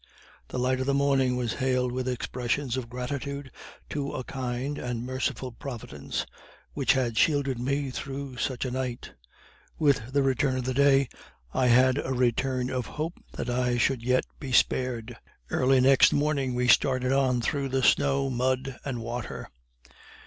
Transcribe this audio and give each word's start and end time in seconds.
The 0.47 0.57
light 0.57 0.79
of 0.79 0.87
the 0.87 0.95
morning 0.95 1.35
was 1.35 1.53
hailed 1.61 1.91
with 1.91 2.07
expressions 2.07 2.75
of 2.75 2.89
gratitude 2.89 3.51
to 3.91 4.13
a 4.13 4.23
kind 4.23 4.79
and 4.79 5.05
merciful 5.05 5.51
Providence 5.51 6.25
which 6.73 6.93
had 6.93 7.19
shielded 7.19 7.59
me 7.59 7.91
through 7.91 8.37
such 8.37 8.65
a 8.65 8.71
night. 8.71 9.11
With 9.77 10.11
the 10.11 10.23
return 10.23 10.57
of 10.57 10.63
the 10.65 10.73
day 10.73 11.07
I 11.53 11.67
had 11.67 11.99
a 11.99 12.13
return 12.13 12.71
of 12.71 12.87
hope 12.87 13.19
that 13.33 13.47
I 13.47 13.77
should 13.77 14.01
yet 14.01 14.25
be 14.39 14.51
spared. 14.51 15.17
Early 15.51 15.79
next 15.79 16.11
morning 16.13 16.55
we 16.55 16.67
started 16.67 17.11
on 17.11 17.39
through 17.39 17.69
the 17.69 17.83
snow, 17.83 18.27
mud 18.31 18.79
and 18.83 19.03
water. 19.03 19.51